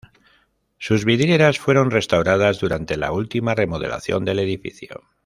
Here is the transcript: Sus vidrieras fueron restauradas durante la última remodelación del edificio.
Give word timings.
Sus 0.79 1.05
vidrieras 1.05 1.59
fueron 1.59 1.91
restauradas 1.91 2.59
durante 2.59 2.97
la 2.97 3.11
última 3.11 3.53
remodelación 3.53 4.25
del 4.25 4.39
edificio. 4.39 5.03